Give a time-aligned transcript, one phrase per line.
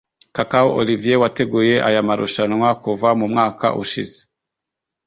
[0.35, 4.19] Cacau Olivier wateguye aya marushanwa kuva mu mwaka ushize